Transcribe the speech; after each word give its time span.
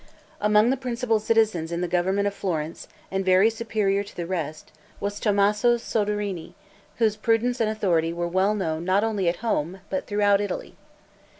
Among 0.39 0.71
the 0.71 0.77
principal 0.77 1.19
citizens 1.19 1.71
in 1.71 1.81
the 1.81 1.87
government 1.87 2.27
of 2.27 2.33
Florence, 2.33 2.87
and 3.11 3.23
very 3.23 3.51
superior 3.51 4.01
to 4.03 4.15
the 4.17 4.25
rest, 4.25 4.71
was 4.99 5.19
Tommaso 5.19 5.77
Soderini, 5.77 6.55
whose 6.97 7.15
prudence 7.15 7.61
and 7.61 7.69
authority 7.69 8.11
were 8.11 8.27
well 8.27 8.55
known 8.55 8.83
not 8.83 9.03
only 9.03 9.29
at 9.29 9.35
home, 9.45 9.81
but 9.91 10.07
throughout 10.07 10.41
Italy. 10.41 10.75